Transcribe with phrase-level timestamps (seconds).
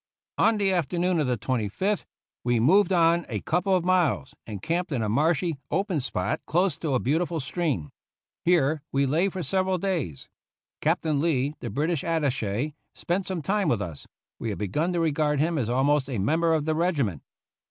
[0.39, 2.05] On the afternoon of the 25th
[2.43, 6.75] we moved on a couple of miles, and camped in a marshy open spot close
[6.79, 7.91] to a beautiful stream.
[8.43, 10.27] Here we lay for several days.
[10.81, 14.07] Captain Lee, the British attache, spent some time with us;
[14.39, 17.21] we had begun to regard him as almost a member of the regiment.